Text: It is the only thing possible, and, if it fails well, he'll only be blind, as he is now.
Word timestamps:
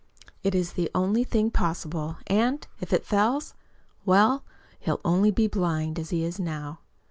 It 0.41 0.55
is 0.55 0.73
the 0.73 0.89
only 0.95 1.23
thing 1.23 1.51
possible, 1.51 2.17
and, 2.25 2.65
if 2.79 2.91
it 2.91 3.05
fails 3.05 3.53
well, 4.03 4.43
he'll 4.79 4.99
only 5.05 5.29
be 5.29 5.45
blind, 5.45 5.99
as 5.99 6.09
he 6.09 6.23
is 6.23 6.39
now. 6.39 6.79